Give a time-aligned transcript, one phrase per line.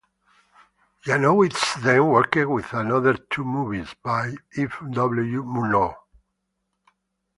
[1.05, 4.81] Janowitz then worked with another two movies by F.
[4.91, 5.43] W.
[5.43, 5.95] Murnau.